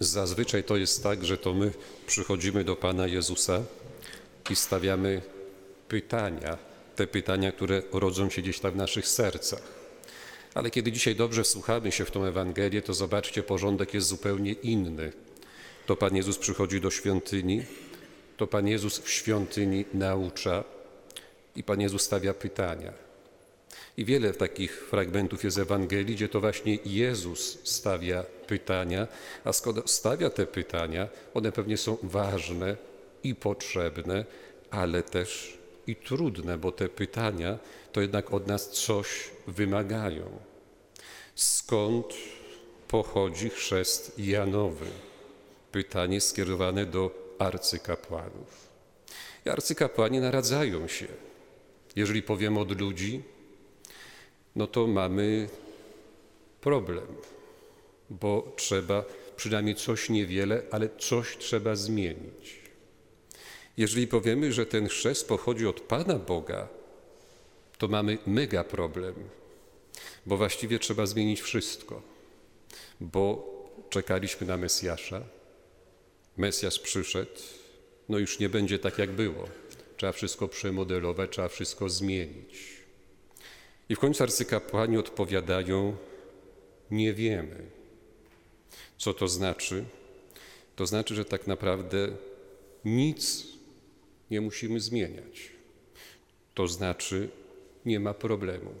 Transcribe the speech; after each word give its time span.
Zazwyczaj 0.00 0.64
to 0.64 0.76
jest 0.76 1.02
tak, 1.02 1.24
że 1.24 1.38
to 1.38 1.54
my 1.54 1.72
przychodzimy 2.06 2.64
do 2.64 2.76
Pana 2.76 3.06
Jezusa 3.06 3.62
i 4.50 4.56
stawiamy 4.56 5.22
pytania, 5.88 6.58
te 6.96 7.06
pytania, 7.06 7.52
które 7.52 7.82
rodzą 7.92 8.30
się 8.30 8.42
gdzieś 8.42 8.60
tam 8.60 8.72
w 8.72 8.76
naszych 8.76 9.08
sercach. 9.08 9.62
Ale 10.54 10.70
kiedy 10.70 10.92
dzisiaj 10.92 11.16
dobrze 11.16 11.42
wsłuchamy 11.42 11.92
się 11.92 12.04
w 12.04 12.10
tą 12.10 12.24
Ewangelię, 12.24 12.82
to 12.82 12.94
zobaczcie, 12.94 13.42
porządek 13.42 13.94
jest 13.94 14.08
zupełnie 14.08 14.52
inny. 14.52 15.12
To 15.86 15.96
Pan 15.96 16.16
Jezus 16.16 16.38
przychodzi 16.38 16.80
do 16.80 16.90
świątyni, 16.90 17.62
to 18.36 18.46
Pan 18.46 18.68
Jezus 18.68 18.98
w 18.98 19.10
świątyni 19.10 19.84
naucza 19.94 20.64
i 21.56 21.62
Pan 21.62 21.80
Jezus 21.80 22.02
stawia 22.02 22.34
pytania. 22.34 22.92
I 23.96 24.04
wiele 24.04 24.32
takich 24.32 24.86
fragmentów 24.88 25.44
jest 25.44 25.58
Ewangelii, 25.58 26.14
gdzie 26.14 26.28
to 26.28 26.40
właśnie 26.40 26.78
Jezus 26.84 27.58
stawia 27.64 28.22
pytania, 28.46 29.06
a 29.44 29.52
skoro 29.52 29.82
stawia 29.88 30.30
te 30.30 30.46
pytania, 30.46 31.08
one 31.34 31.52
pewnie 31.52 31.76
są 31.76 31.96
ważne 32.02 32.76
i 33.22 33.34
potrzebne, 33.34 34.24
ale 34.70 35.02
też 35.02 35.58
i 35.86 35.96
trudne, 35.96 36.58
bo 36.58 36.72
te 36.72 36.88
pytania 36.88 37.58
to 37.92 38.00
jednak 38.00 38.34
od 38.34 38.46
nas 38.46 38.70
coś 38.70 39.30
wymagają. 39.46 40.38
Skąd 41.34 42.06
pochodzi 42.88 43.50
chrzest 43.50 44.18
Janowy? 44.18 44.86
Pytanie 45.72 46.20
skierowane 46.20 46.86
do 46.86 47.34
arcykapłanów. 47.38 48.66
I 49.46 49.48
arcykapłani 49.48 50.20
naradzają 50.20 50.88
się. 50.88 51.06
Jeżeli 51.96 52.22
powiemy 52.22 52.60
od 52.60 52.80
ludzi, 52.80 53.22
no 54.56 54.66
to 54.66 54.86
mamy 54.86 55.48
problem, 56.60 57.06
bo 58.10 58.52
trzeba 58.56 59.04
przynajmniej 59.36 59.74
coś 59.74 60.08
niewiele, 60.08 60.62
ale 60.70 60.88
coś 60.98 61.36
trzeba 61.36 61.76
zmienić. 61.76 62.60
Jeżeli 63.76 64.06
powiemy, 64.06 64.52
że 64.52 64.66
ten 64.66 64.88
chrzest 64.88 65.28
pochodzi 65.28 65.66
od 65.66 65.80
Pana 65.80 66.18
Boga, 66.18 66.68
to 67.78 67.88
mamy 67.88 68.18
mega 68.26 68.64
problem, 68.64 69.14
bo 70.26 70.36
właściwie 70.36 70.78
trzeba 70.78 71.06
zmienić 71.06 71.40
wszystko, 71.40 72.02
bo 73.00 73.56
czekaliśmy 73.90 74.46
na 74.46 74.56
Mesjasza, 74.56 75.22
Mesjasz 76.36 76.78
przyszedł, 76.78 77.40
no 78.08 78.18
już 78.18 78.38
nie 78.38 78.48
będzie 78.48 78.78
tak 78.78 78.98
jak 78.98 79.10
było. 79.10 79.48
Trzeba 79.96 80.12
wszystko 80.12 80.48
przemodelować, 80.48 81.30
trzeba 81.30 81.48
wszystko 81.48 81.88
zmienić. 81.88 82.75
I 83.88 83.94
w 83.94 83.98
końcu 83.98 84.22
arcykapłani 84.22 84.96
odpowiadają: 84.96 85.96
Nie 86.90 87.14
wiemy. 87.14 87.64
Co 88.98 89.14
to 89.14 89.28
znaczy? 89.28 89.84
To 90.76 90.86
znaczy, 90.86 91.14
że 91.14 91.24
tak 91.24 91.46
naprawdę 91.46 92.08
nic 92.84 93.46
nie 94.30 94.40
musimy 94.40 94.80
zmieniać. 94.80 95.50
To 96.54 96.68
znaczy, 96.68 97.28
nie 97.84 98.00
ma 98.00 98.14
problemu. 98.14 98.74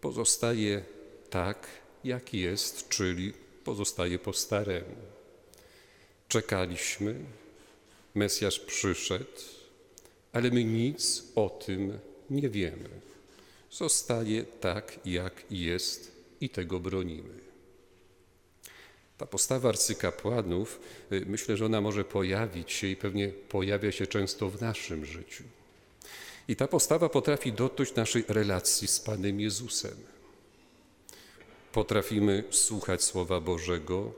Pozostaje 0.00 0.82
tak, 1.30 1.68
jak 2.04 2.34
jest, 2.34 2.88
czyli 2.88 3.32
pozostaje 3.64 4.18
po 4.18 4.32
staremu. 4.32 4.96
Czekaliśmy, 6.28 7.14
Mesjasz 8.14 8.60
przyszedł, 8.60 9.40
ale 10.32 10.50
my 10.50 10.64
nic 10.64 11.24
o 11.34 11.50
tym 11.50 11.98
nie 12.30 12.48
wiemy. 12.48 12.88
Zostaje 13.70 14.44
tak, 14.44 15.00
jak 15.04 15.44
jest 15.50 16.12
i 16.40 16.48
tego 16.48 16.80
bronimy. 16.80 17.48
Ta 19.18 19.26
postawa 19.26 19.68
arcykapłanów, 19.68 20.80
y, 21.12 21.24
myślę, 21.26 21.56
że 21.56 21.66
ona 21.66 21.80
może 21.80 22.04
pojawić 22.04 22.72
się 22.72 22.86
i 22.86 22.96
pewnie 22.96 23.28
pojawia 23.28 23.92
się 23.92 24.06
często 24.06 24.50
w 24.50 24.60
naszym 24.60 25.04
życiu. 25.04 25.44
I 26.48 26.56
ta 26.56 26.68
postawa 26.68 27.08
potrafi 27.08 27.52
dotknąć 27.52 27.94
naszej 27.94 28.24
relacji 28.28 28.88
z 28.88 29.00
Panem 29.00 29.40
Jezusem. 29.40 29.96
Potrafimy 31.72 32.44
słuchać 32.50 33.04
Słowa 33.04 33.40
Bożego, 33.40 34.12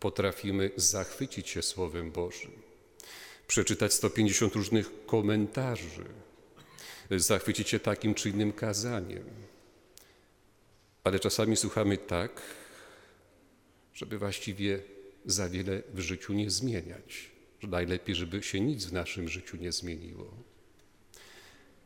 potrafimy 0.00 0.70
zachwycić 0.76 1.48
się 1.48 1.62
Słowem 1.62 2.10
Bożym, 2.10 2.52
przeczytać 3.46 3.92
150 3.92 4.54
różnych 4.54 5.06
komentarzy, 5.06 6.04
zachwycić 7.10 7.68
się 7.68 7.80
takim 7.80 8.14
czy 8.14 8.30
innym 8.30 8.52
kazaniem. 8.52 9.24
Ale 11.04 11.18
czasami 11.18 11.56
słuchamy 11.56 11.98
tak, 11.98 12.42
żeby 13.94 14.18
właściwie 14.18 14.80
za 15.26 15.48
wiele 15.48 15.82
w 15.94 16.00
życiu 16.00 16.32
nie 16.32 16.50
zmieniać. 16.50 17.30
Że 17.60 17.68
najlepiej, 17.68 18.14
żeby 18.14 18.42
się 18.42 18.60
nic 18.60 18.84
w 18.84 18.92
naszym 18.92 19.28
życiu 19.28 19.56
nie 19.56 19.72
zmieniło. 19.72 20.30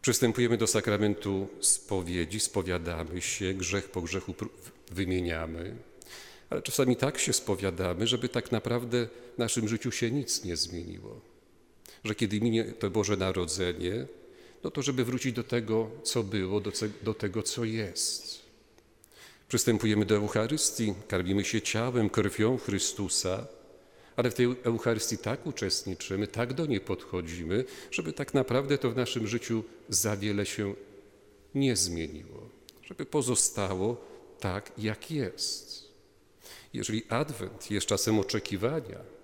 Przystępujemy 0.03 0.57
do 0.57 0.67
sakramentu 0.67 1.49
spowiedzi, 1.61 2.41
spowiadamy 2.41 3.23
się, 3.23 3.55
grzech 3.55 3.91
po 3.91 4.03
grzechu 4.03 4.35
wymieniamy, 4.93 5.77
ale 6.51 6.63
czasami 6.63 6.97
tak 6.97 7.19
się 7.19 7.33
spowiadamy, 7.33 8.07
żeby 8.07 8.29
tak 8.29 8.53
naprawdę 8.53 9.09
w 9.35 9.39
naszym 9.39 9.69
życiu 9.69 9.93
się 9.93 10.11
nic 10.11 10.45
nie 10.45 10.57
zmieniło. 10.57 11.21
Że 12.05 12.15
kiedy 12.15 12.41
minie 12.41 12.65
to 12.65 12.91
Boże 12.91 13.17
Narodzenie, 13.17 14.07
no 14.65 14.71
to 14.71 14.83
żeby 14.83 15.05
wrócić 15.05 15.33
do 15.33 15.45
tego, 15.45 15.91
co 16.03 16.23
było, 16.23 16.61
do, 16.61 16.73
do 17.03 17.15
tego, 17.15 17.43
co 17.43 17.65
jest. 17.65 18.43
Przystępujemy 19.49 20.05
do 20.05 20.15
Eucharystii, 20.15 20.95
karmimy 21.09 21.45
się 21.45 21.63
ciałem, 21.63 22.11
krwią 22.11 22.59
Chrystusa, 22.59 23.47
ale 24.17 24.31
w 24.31 24.35
tej 24.35 24.47
Eucharystii 24.65 25.19
tak 25.19 25.47
uczestniczymy, 25.47 26.27
tak 26.27 26.53
do 26.53 26.67
niej 26.67 26.81
podchodzimy, 26.81 27.65
żeby 27.91 28.13
tak 28.13 28.35
naprawdę 28.35 28.79
to 28.79 28.91
w 28.91 28.97
naszym 28.97 29.27
życiu 29.27 29.65
za 29.89 30.17
wiele 30.17 30.47
się 30.47 30.75
nie 31.55 31.77
zmieniło, 31.77 32.49
żeby 32.85 33.07
pozostało 33.07 34.05
tak, 34.41 34.73
jak 34.79 35.11
jest. 35.11 35.89
Jeżeli 36.73 37.03
Adwent 37.09 37.71
jest 37.71 37.87
czasem 37.87 38.19
oczekiwania 38.19 39.16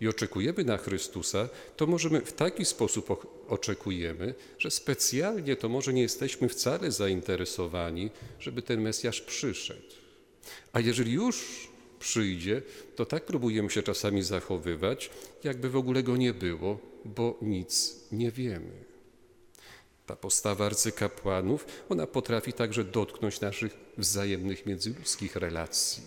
i 0.00 0.08
oczekujemy 0.08 0.64
na 0.64 0.76
Chrystusa, 0.76 1.48
to 1.76 1.86
możemy 1.86 2.20
w 2.20 2.32
taki 2.32 2.64
sposób 2.64 3.26
oczekujemy, 3.48 4.34
że 4.58 4.70
specjalnie 4.70 5.56
to 5.56 5.68
może 5.68 5.92
nie 5.92 6.02
jesteśmy 6.02 6.48
wcale 6.48 6.90
zainteresowani, 6.90 8.10
żeby 8.40 8.62
ten 8.62 8.80
Mesjasz 8.80 9.20
przyszedł. 9.20 9.94
A 10.72 10.80
jeżeli 10.80 11.12
już 11.12 11.68
przyjdzie, 11.98 12.62
to 12.96 13.06
tak 13.06 13.24
próbujemy 13.24 13.70
się 13.70 13.82
czasami 13.82 14.22
zachowywać, 14.22 15.10
jakby 15.44 15.70
w 15.70 15.76
ogóle 15.76 16.02
go 16.02 16.16
nie 16.16 16.34
było, 16.34 16.78
bo 17.04 17.38
nic 17.42 17.96
nie 18.12 18.30
wiemy. 18.30 18.84
Ta 20.06 20.16
postawa 20.16 20.66
arcykapłanów, 20.66 21.66
ona 21.88 22.06
potrafi 22.06 22.52
także 22.52 22.84
dotknąć 22.84 23.40
naszych 23.40 23.76
wzajemnych 23.98 24.66
międzyludzkich 24.66 25.36
relacji 25.36 26.02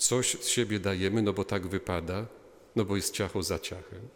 coś 0.00 0.36
z 0.40 0.48
siebie 0.48 0.80
dajemy, 0.80 1.22
no 1.22 1.32
bo 1.32 1.44
tak 1.44 1.66
wypada, 1.66 2.26
no 2.76 2.84
bo 2.84 2.96
jest 2.96 3.14
ciacho 3.14 3.42
za 3.42 3.58
ciachem. 3.58 4.08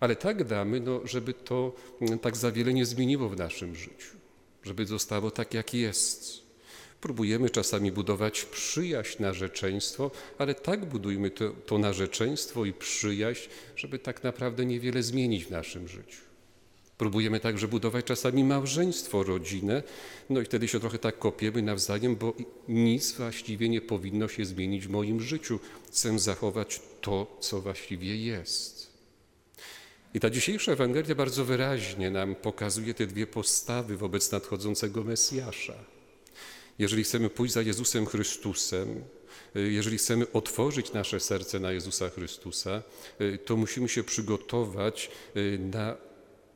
Ale 0.00 0.16
tak 0.16 0.44
damy, 0.44 0.80
no, 0.80 1.00
żeby 1.04 1.34
to 1.34 1.72
mm, 2.00 2.18
tak 2.18 2.36
za 2.36 2.52
wiele 2.52 2.74
nie 2.74 2.86
zmieniło 2.86 3.28
w 3.28 3.36
naszym 3.36 3.74
życiu, 3.74 4.16
żeby 4.62 4.86
zostało 4.86 5.30
tak, 5.30 5.54
jak 5.54 5.74
jest. 5.74 6.40
Próbujemy 7.00 7.50
czasami 7.50 7.92
budować 7.92 8.44
przyjaźń, 8.44 9.22
narzeczeństwo, 9.22 10.10
ale 10.38 10.54
tak 10.54 10.84
budujmy 10.84 11.30
to, 11.30 11.50
to 11.50 11.78
narzeczeństwo 11.78 12.64
i 12.64 12.72
przyjaźń, 12.72 13.48
żeby 13.76 13.98
tak 13.98 14.22
naprawdę 14.24 14.66
niewiele 14.66 15.02
zmienić 15.02 15.44
w 15.44 15.50
naszym 15.50 15.88
życiu. 15.88 16.29
Próbujemy 17.00 17.40
także 17.40 17.68
budować 17.68 18.04
czasami 18.04 18.44
małżeństwo, 18.44 19.22
rodzinę, 19.22 19.82
no 20.30 20.40
i 20.40 20.44
wtedy 20.44 20.68
się 20.68 20.80
trochę 20.80 20.98
tak 20.98 21.18
kopiemy 21.18 21.62
nawzajem, 21.62 22.16
bo 22.16 22.34
nic 22.68 23.12
właściwie 23.12 23.68
nie 23.68 23.80
powinno 23.80 24.28
się 24.28 24.44
zmienić 24.44 24.86
w 24.86 24.90
moim 24.90 25.20
życiu. 25.20 25.58
Chcę 25.88 26.18
zachować 26.18 26.80
to, 27.00 27.38
co 27.40 27.60
właściwie 27.60 28.16
jest. 28.16 28.90
I 30.14 30.20
ta 30.20 30.30
dzisiejsza 30.30 30.72
Ewangelia 30.72 31.14
bardzo 31.14 31.44
wyraźnie 31.44 32.10
nam 32.10 32.34
pokazuje 32.34 32.94
te 32.94 33.06
dwie 33.06 33.26
postawy 33.26 33.96
wobec 33.96 34.32
nadchodzącego 34.32 35.04
Mesjasza. 35.04 35.84
Jeżeli 36.78 37.04
chcemy 37.04 37.30
pójść 37.30 37.54
za 37.54 37.62
Jezusem 37.62 38.06
Chrystusem, 38.06 39.04
jeżeli 39.54 39.98
chcemy 39.98 40.32
otworzyć 40.32 40.92
nasze 40.92 41.20
serce 41.20 41.60
na 41.60 41.72
Jezusa 41.72 42.08
Chrystusa, 42.08 42.82
to 43.44 43.56
musimy 43.56 43.88
się 43.88 44.04
przygotować 44.04 45.10
na 45.58 46.09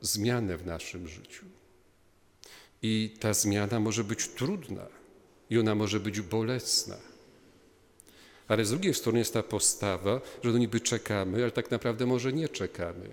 zmianę 0.05 0.57
w 0.57 0.65
naszym 0.65 1.07
życiu. 1.07 1.45
I 2.81 3.17
ta 3.19 3.33
zmiana 3.33 3.79
może 3.79 4.03
być 4.03 4.27
trudna 4.27 4.87
i 5.49 5.59
ona 5.59 5.75
może 5.75 5.99
być 5.99 6.21
bolesna. 6.21 6.97
Ale 8.47 8.65
z 8.65 8.69
drugiej 8.69 8.93
strony 8.93 9.19
jest 9.19 9.33
ta 9.33 9.43
postawa, 9.43 10.21
że 10.43 10.51
do 10.51 10.57
niby 10.57 10.79
czekamy, 10.79 11.43
ale 11.43 11.51
tak 11.51 11.71
naprawdę 11.71 12.05
może 12.05 12.33
nie 12.33 12.49
czekamy. 12.49 13.09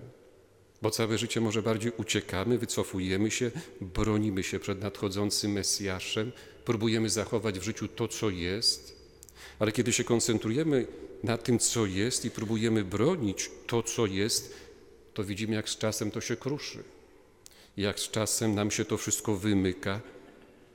Bo 0.81 0.91
całe 0.91 1.17
życie 1.17 1.41
może 1.41 1.61
bardziej 1.61 1.91
uciekamy, 1.97 2.57
wycofujemy 2.57 3.31
się, 3.31 3.51
bronimy 3.81 4.43
się 4.43 4.59
przed 4.59 4.81
nadchodzącym 4.81 5.51
Mesjaszem, 5.51 6.31
próbujemy 6.65 7.09
zachować 7.09 7.59
w 7.59 7.63
życiu 7.63 7.87
to, 7.87 8.07
co 8.07 8.29
jest, 8.29 8.95
ale 9.59 9.71
kiedy 9.71 9.93
się 9.93 10.03
koncentrujemy 10.03 10.87
na 11.23 11.37
tym, 11.37 11.59
co 11.59 11.85
jest 11.85 12.25
i 12.25 12.31
próbujemy 12.31 12.83
bronić 12.83 13.51
to, 13.67 13.83
co 13.83 14.05
jest, 14.05 14.53
to 15.13 15.23
widzimy, 15.23 15.55
jak 15.55 15.69
z 15.69 15.77
czasem 15.77 16.11
to 16.11 16.21
się 16.21 16.35
kruszy. 16.35 16.83
Jak 17.77 17.99
z 17.99 18.09
czasem 18.09 18.55
nam 18.55 18.71
się 18.71 18.85
to 18.85 18.97
wszystko 18.97 19.35
wymyka 19.35 20.01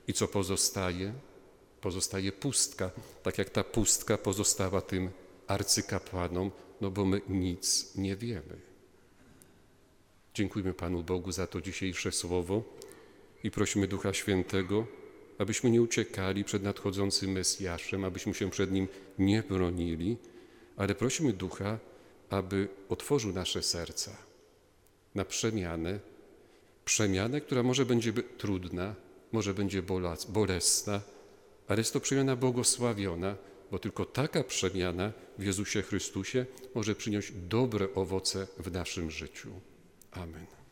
i 0.08 0.12
co 0.12 0.28
pozostaje? 0.28 1.12
Pozostaje 1.80 2.32
pustka, 2.32 2.90
tak 3.22 3.38
jak 3.38 3.50
ta 3.50 3.64
pustka 3.64 4.18
pozostała 4.18 4.80
tym 4.80 5.10
arcykapłanom, 5.46 6.50
no 6.80 6.90
bo 6.90 7.04
my 7.04 7.20
nic 7.28 7.96
nie 7.96 8.16
wiemy. 8.16 8.60
Dziękujmy 10.34 10.74
Panu 10.74 11.02
Bogu 11.02 11.32
za 11.32 11.46
to 11.46 11.60
dzisiejsze 11.60 12.12
słowo 12.12 12.62
i 13.44 13.50
prosimy 13.50 13.88
Ducha 13.88 14.14
Świętego, 14.14 14.86
abyśmy 15.38 15.70
nie 15.70 15.82
uciekali 15.82 16.44
przed 16.44 16.62
nadchodzącym 16.62 17.32
Mesjaszem, 17.32 18.04
abyśmy 18.04 18.34
się 18.34 18.50
przed 18.50 18.72
Nim 18.72 18.88
nie 19.18 19.42
bronili, 19.42 20.16
ale 20.76 20.94
prosimy 20.94 21.32
Ducha, 21.32 21.78
aby 22.30 22.68
otworzył 22.88 23.32
nasze 23.32 23.62
serca 23.62 24.27
na 25.14 25.24
przemianę, 25.24 26.00
przemianę, 26.84 27.40
która 27.40 27.62
może 27.62 27.86
będzie 27.86 28.12
trudna, 28.12 28.94
może 29.32 29.54
będzie 29.54 29.82
bolesna, 30.28 31.00
ale 31.68 31.80
jest 31.80 31.92
to 31.92 32.00
przemiana 32.00 32.36
błogosławiona, 32.36 33.36
bo 33.70 33.78
tylko 33.78 34.04
taka 34.04 34.44
przemiana 34.44 35.12
w 35.38 35.44
Jezusie 35.44 35.82
Chrystusie 35.82 36.46
może 36.74 36.94
przynieść 36.94 37.32
dobre 37.32 37.94
owoce 37.94 38.46
w 38.58 38.72
naszym 38.72 39.10
życiu. 39.10 39.50
Amen. 40.12 40.67